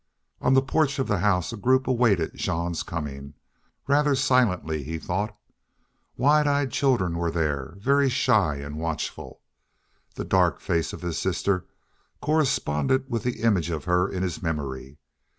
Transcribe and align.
On 0.39 0.55
the 0.55 0.63
porch 0.63 0.97
of 0.97 1.07
the 1.07 1.19
house 1.19 1.53
a 1.53 1.57
group 1.57 1.85
awaited 1.85 2.31
Jean's 2.33 2.81
coming, 2.81 3.35
rather 3.87 4.15
silently, 4.15 4.81
he 4.81 4.97
thought. 4.97 5.37
Wide 6.17 6.47
eyed 6.47 6.71
children 6.71 7.19
were 7.19 7.29
there, 7.29 7.75
very 7.77 8.09
shy 8.09 8.55
and 8.55 8.79
watchful. 8.79 9.41
The 10.15 10.25
dark 10.25 10.59
face 10.59 10.91
of 10.91 11.03
his 11.03 11.19
sister 11.19 11.67
corresponded 12.19 13.11
with 13.11 13.21
the 13.21 13.41
image 13.43 13.69
of 13.69 13.83
her 13.83 14.09
in 14.09 14.23
his 14.23 14.41
memory. 14.41 14.97